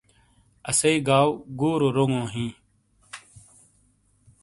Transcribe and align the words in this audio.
اسئی 0.69 0.97
گاؤ 1.07 1.29
گُورو 1.59 1.89
رونگو 1.95 2.23
ہی۔ 2.33 2.47